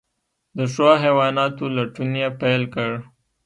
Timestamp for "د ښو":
0.57-0.89